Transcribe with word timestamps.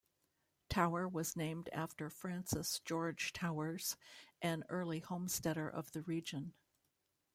Tower 0.67 1.07
was 1.07 1.35
named 1.35 1.69
after 1.71 2.09
Francis 2.09 2.79
George 2.79 3.33
Towers 3.33 3.97
an 4.41 4.63
early 4.67 4.97
homesteader 5.01 5.69
of 5.69 5.91
the 5.91 6.01
region. 6.01 6.55